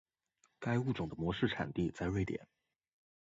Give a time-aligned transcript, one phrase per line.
[0.59, 2.47] 该物种的模式产地在瑞典。